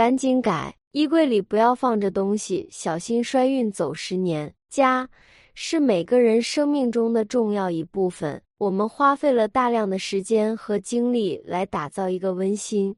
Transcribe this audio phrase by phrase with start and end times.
[0.00, 0.76] 赶紧改！
[0.92, 4.54] 衣柜里不要放着东西，小心衰运走十年。
[4.70, 5.10] 家
[5.52, 12.96] 是每个人生命中的重要一部分，我们花费了大量的时间和精力来打造一个温馨、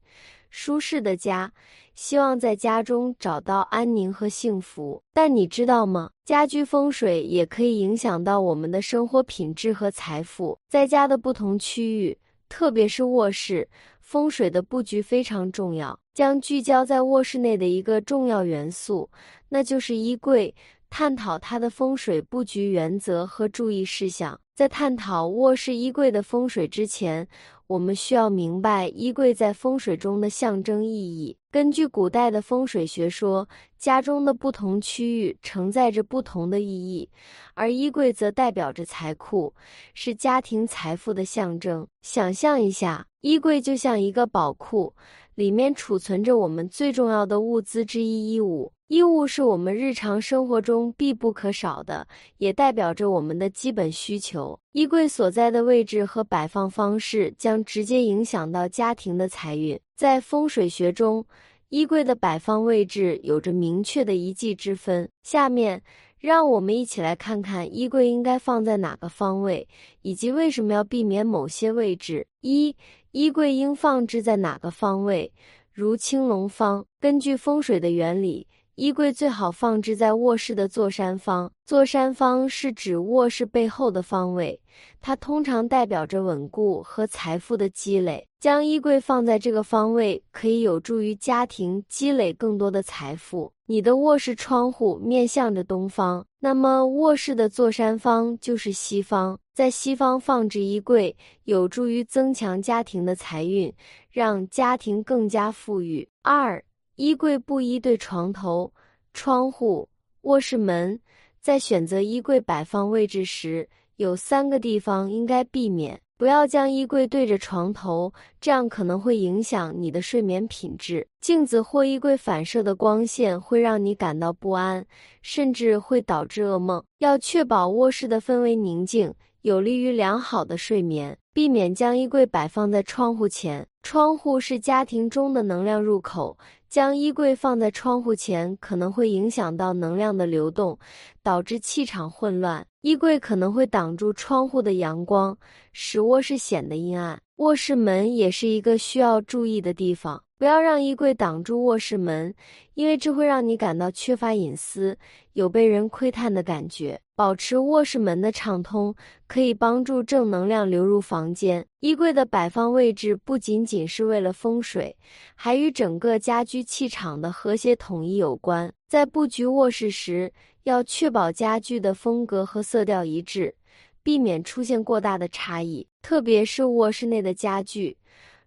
[0.48, 1.52] 舒适的家，
[1.96, 5.02] 希望在家中找到安宁和幸福。
[5.12, 6.10] 但你知道吗？
[6.24, 10.56] 家居风水也可以影响到我们的生活品质和财富。
[10.68, 12.16] 在家的不同区域，
[12.52, 13.66] 特别是卧室。
[14.02, 19.08] 风水的布局非常重要，将聚焦在卧室内的一个重要元素，
[19.48, 20.54] 那就是衣柜。
[20.90, 24.38] 探讨它的风水布局原则和注意事项。
[24.54, 27.26] 在探讨卧室衣柜的风水之前，
[27.72, 31.34] 我们需要明白衣柜在风水中的象征意义。
[31.50, 33.48] 根据古代的风水学说，
[33.78, 37.08] 家中的不同区域承载着不同的意义，
[37.54, 39.54] 而衣柜则代表着财库，
[39.94, 41.86] 是家庭财富的象征。
[42.02, 43.06] 想象一下。
[43.22, 44.92] 衣柜就像一个宝库，
[45.36, 48.72] 里面储存着我们最重要的物资之一——衣物。
[48.88, 54.58] 衣物是我们日常生活中必不可少的，也代表着我们的基本需求。
[54.72, 59.78] 衣柜所在的位置和摆放方式将直接影响到家庭的财运。
[59.94, 61.26] 在风水学中，
[61.68, 65.08] 衣柜的摆放位置有着明确的一忌之分。
[65.22, 65.82] 下面。
[66.22, 69.66] 让我们一起来看看衣柜应该放在哪个方位，
[70.02, 72.28] 以及为什么要避免某些位置。
[72.42, 72.76] 一、
[73.10, 75.32] 衣柜应放置在哪个方位？
[75.72, 76.86] 如青龙方。
[77.00, 78.46] 根据风水的原理。
[78.74, 81.52] 衣柜最好放置在卧室的坐山方。
[81.66, 84.58] 坐山方是指卧室背后的方位，
[85.00, 88.26] 它通常代表着稳固和财富的积累。
[88.40, 93.52] 将衣柜放在这个方位，可以有助于家庭积累更多的财富。
[93.66, 99.38] 你的卧室窗户面向着东方，那么卧室的坐山方就是西方。
[99.54, 101.14] 在西方放置衣柜，
[101.44, 103.72] 有助于增强家庭的财运，
[104.10, 106.08] 让家庭更加富裕。
[106.22, 106.64] 二。
[106.96, 108.72] 衣柜不宜对床头、
[109.14, 109.88] 窗户、
[110.22, 111.00] 卧室门。
[111.40, 121.06] 在选择衣柜摆放位置时，有三个地方应该避免：不要将衣柜对着床头，这样可能会影响你的睡眠品质。
[121.20, 124.86] 镜子或衣柜反射的光线会让你感到不安，
[125.22, 126.84] 甚至会导致噩梦。
[126.98, 131.16] 要确保卧室的氛围宁静，有利于良好的睡眠。
[131.34, 136.36] 避免将衣柜摆放在窗户前，窗户是家庭中的能量入口。
[136.72, 140.78] 将衣柜放在窗户前，可能会影响到能量的流动，
[141.22, 142.66] 导致气场混乱。
[142.82, 145.38] 衣柜可能会挡住窗户的阳光，
[145.72, 147.22] 使卧室显得阴暗。
[147.36, 150.24] 卧室门也是一个需要注意的地方。
[150.36, 152.34] 不要让衣柜挡住卧室门，
[152.74, 154.98] 因为这会让你感到缺乏隐私，
[155.34, 157.00] 有被人窥探的感觉。
[157.14, 158.92] 保持卧室门的畅通，
[159.28, 161.64] 可以帮助正能量流入房间。
[161.78, 164.96] 衣柜的摆放位置不仅仅是为了风水，
[165.36, 168.72] 还与整个家居气场的和谐统一有关。
[168.88, 170.32] 在布局卧室时，
[170.64, 173.54] 要确保家具的风格和色调一致，
[174.02, 175.86] 避免出现过大的差异。
[176.00, 177.96] 特别是卧室内的家具，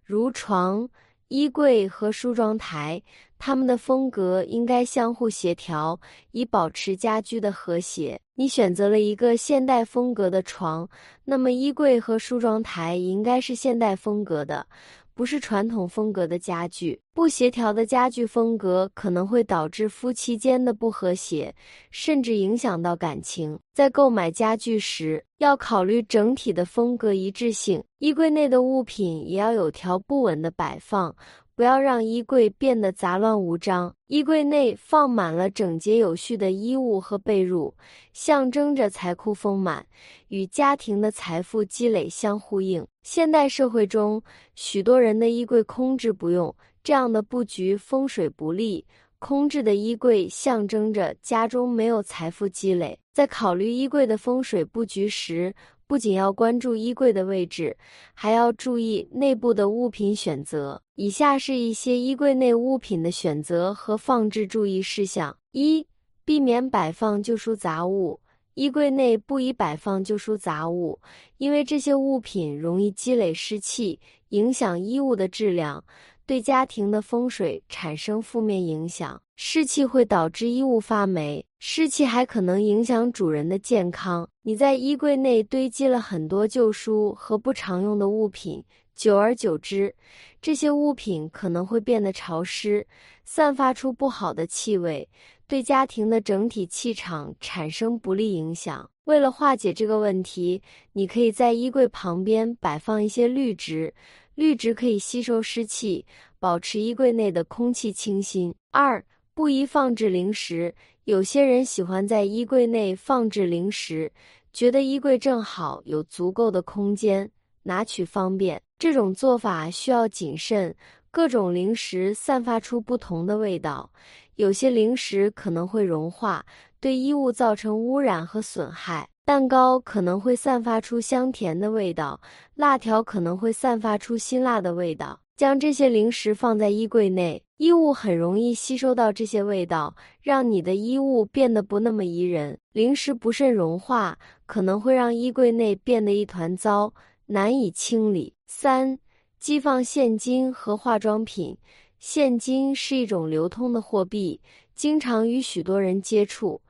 [0.04, 0.88] 如床。
[1.28, 3.02] 衣柜和梳妆台，
[3.36, 5.98] 它们的风格应该相互协调，
[6.30, 8.20] 以保持家居的和谐。
[8.36, 10.88] 你选择了一个现代风格的床，
[11.24, 14.68] 那么衣柜和梳妆台应该是现代风格的。
[15.16, 21.54] 不是传统风格的家具，不协调的家具风格可能会导致夫妻间的不和谐，
[21.90, 23.58] 甚至影响到感情。
[23.72, 31.16] 在购买家具时，要考虑整体的风格一致性，衣柜内的物品也要有条不紊的摆放。
[31.56, 33.94] 不要让衣柜变得杂乱无章。
[34.08, 37.72] 衣柜内放满了整洁有序的衣物和被褥，
[38.12, 39.86] 象征着财库丰满，
[40.28, 42.86] 与家庭的财富积累相呼应。
[43.02, 44.22] 现代社会中，
[44.54, 48.84] 许多人的衣柜空置不用，这样的布局风水不利。
[49.18, 52.98] 空置的衣柜象征着家中没有财富积累。
[53.14, 55.54] 在考虑衣柜的风水布局时，
[55.88, 57.76] 不仅要关注衣柜的位置，
[58.12, 60.82] 还要注意内部的物品选择。
[60.96, 65.86] 以下是一些衣柜内物品的选择和放置注意事项：一、
[66.24, 68.20] 避免摆放旧书杂物。
[68.54, 70.98] 衣柜内不宜摆放旧书杂物，
[71.36, 74.00] 因为这些物品容易积累湿气，
[74.30, 75.84] 影响衣物的质量。
[76.24, 84.26] 对家庭的风水产生负面影响，湿气会导致衣物发霉，湿气还可能影响主人的健康。
[84.40, 89.94] 你在衣柜内堆积了很多旧书和不常用的物品，久而久之，
[90.40, 92.86] 这些物品可能会变得潮湿，
[93.26, 95.06] 散发出不好的气味，
[95.46, 98.88] 对家庭的整体气场产生不利影响。
[99.04, 100.62] 为了化解这个问题，
[100.94, 103.92] 你可以在衣柜旁边摆放一些绿植。
[104.34, 106.06] 绿植可以吸收湿气。
[106.38, 108.54] 保持衣柜内的空气清新。
[108.70, 109.02] 二、
[109.36, 110.74] 不宜放置零食。
[111.04, 114.10] 有些人喜欢在衣柜内放置零食，
[114.50, 117.30] 觉得衣柜正好有足够的空间，
[117.62, 118.62] 拿取方便。
[118.78, 120.74] 这种做法需要谨慎。
[121.10, 123.90] 各种零食散发出不同的味道，
[124.36, 126.42] 有些零食可能会融化，
[126.80, 129.06] 对衣物造成污染和损害。
[129.26, 132.18] 蛋糕可能会散发出香甜的味道，
[132.54, 135.20] 辣条可能会散发出辛辣的味道。
[135.36, 142.58] 将这些零食放在衣柜内，衣物很容易吸收到这些味道，让你的衣物变得不那么宜人。
[142.72, 146.92] 零食不慎融化，可能会让衣柜内变得一团糟，
[147.26, 148.34] 难以清理。
[148.46, 148.98] 三。
[149.38, 151.56] 寄放现金和化妆品。
[151.98, 154.40] 现金是一种流通的货币，
[154.74, 156.60] 经常与许多人接触，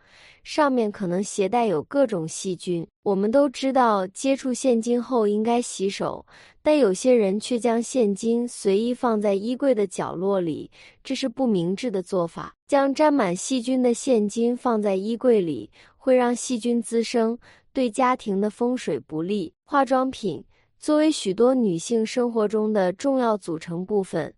[0.42, 2.86] 上面可能携带有各种细菌。
[3.02, 6.24] 我们都知道，接触现金后应该洗手，
[6.62, 10.70] 但有些人却将现金随意放在衣柜的角落里，
[11.02, 12.54] 这是不明智的做法。
[12.66, 17.38] 将沾满细菌的现金放在衣柜里，会让细菌滋生，
[17.72, 19.52] 对家庭的风水不利。
[19.64, 20.44] 化妆品。
[20.78, 24.32] 作为许多女性生活中的重要组成部分，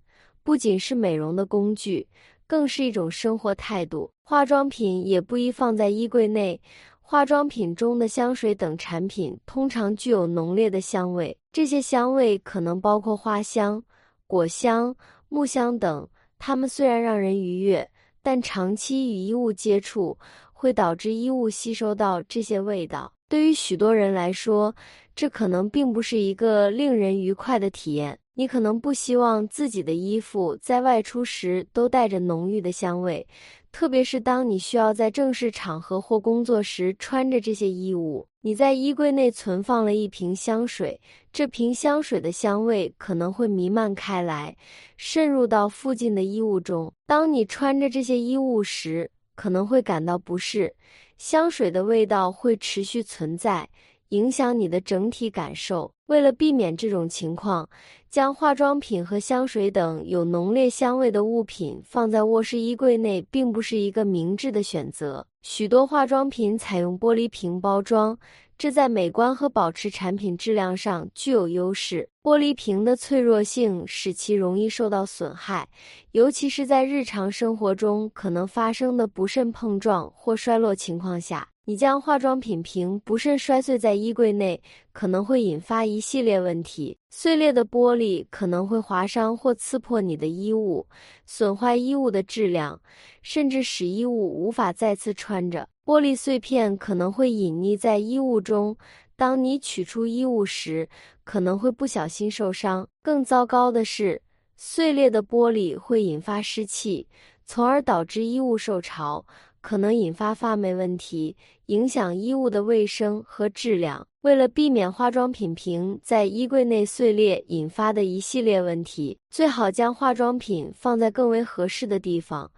[0.44, 2.06] 不仅是美容的工具，
[2.48, 4.10] 更是一种生活态度。
[4.24, 6.60] 化妆品也不宜放在衣柜内。
[7.00, 13.82] 化妆品中的香水等产品通常具有浓烈的香味，这些香味可能包括花香、
[14.26, 14.94] 果香、
[15.28, 16.06] 木香等。
[16.38, 17.88] 它们虽然让人愉悦，
[18.22, 20.16] 但长期与衣物接触
[20.52, 23.10] 会导致衣物吸收到这些味道。
[23.26, 24.74] 对于许多人来说，
[25.16, 28.18] 这可能并不是一个令人愉快的体验。
[28.38, 33.26] 你可能不希望自己的衣服在外出时都带着浓郁的香味，
[33.72, 38.24] 特别是当你需要在正式场合或工作时穿着这些衣物。
[38.42, 41.00] 你在衣柜内存放了一瓶香水，
[41.32, 44.56] 这瓶香水的香味可能会弥漫开来，
[44.96, 46.92] 渗入到附近的衣物中。
[47.08, 50.72] 当你穿着这些衣物时，可能会感到不适，
[51.16, 53.68] 香水的味道会持续存在。
[54.10, 55.92] 影响你的整体感受。
[56.06, 57.68] 为了避免这种情况，
[58.08, 65.26] 将化妆品和香水等有浓烈香味的物品放在卧室衣柜内，并不是一个明智的选择。
[65.42, 68.18] 许多化妆品采用玻璃瓶包装，
[68.56, 72.08] 这在美观和保持产品质量上具有优势。
[72.22, 75.68] 玻璃瓶的脆弱性使其容易受到损害，
[76.12, 81.48] 尤其是在日常生活中可能发生的不慎碰撞或摔落情况下。
[81.68, 86.96] 你将化妆品瓶不慎摔碎在衣柜内，可能会引发一系列问题。
[87.10, 90.86] 碎裂的玻璃可能会划伤或刺破你的衣物，
[91.26, 92.80] 损坏衣物的质量，
[93.20, 95.68] 甚至使衣物无法再次穿着。
[95.84, 98.74] 玻璃碎片可能会隐匿在衣物中，
[99.14, 100.88] 当你取出衣物时，
[101.22, 102.88] 可能会不小心受伤。
[103.02, 104.22] 更糟糕的是，
[104.56, 107.06] 碎裂的玻璃会引发湿气，
[107.44, 109.26] 从而导致衣物受潮。
[109.60, 114.06] 可能引发发霉问题，影响衣物的卫生和质量。
[114.22, 122.50] 为了避免化妆品瓶在衣柜内碎裂引发的一系列问题，最好将化妆品放在更为合适的地方，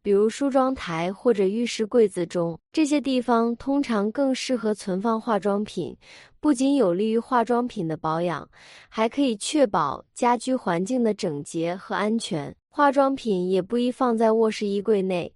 [0.00, 2.58] 比如梳妆台或者浴室柜子中。
[2.72, 5.96] 这些地方通常更适合存放化妆品，
[6.40, 8.48] 不仅有利于化妆品的保养，
[8.88, 12.54] 还可以确保家居环境的整洁和安全。
[12.68, 15.32] 化妆品也不宜放在卧室衣柜内。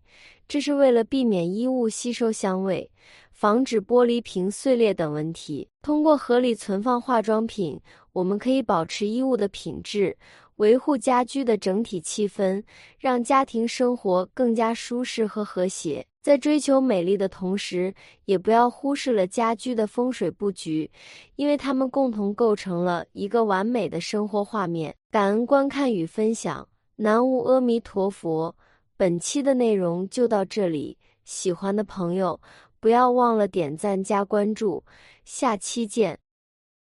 [0.53, 2.91] 这是为了避免衣物吸收香味，
[3.31, 5.67] 防止玻璃瓶碎裂等问题。
[5.81, 7.81] 通过合理存放化妆品，
[8.13, 10.15] 我们可以保持衣物的品质，
[10.57, 12.63] 维护家居的整体气氛，
[12.99, 16.05] 让家庭生活更加舒适和和谐。
[16.21, 17.95] 在追求美丽的同时，
[18.27, 20.91] 也不要忽视了家居的风水布局，
[21.37, 24.95] 因为它们共同构成了一个完美的生活画面。
[25.11, 28.55] 感恩观看与分享，南无阿弥陀佛。
[29.03, 32.41] 本期的内容就到这里，喜欢的朋友
[32.79, 34.85] 不要忘了点赞加关注，
[35.25, 36.22] 下期见。